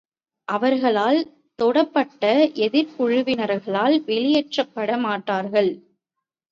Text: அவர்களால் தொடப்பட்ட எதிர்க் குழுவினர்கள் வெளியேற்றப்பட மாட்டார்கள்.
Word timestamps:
அவர்களால் 0.47 1.19
தொடப்பட்ட 1.59 2.23
எதிர்க் 2.59 2.95
குழுவினர்கள் 2.97 4.01
வெளியேற்றப்பட 4.05 4.97
மாட்டார்கள். 4.97 5.71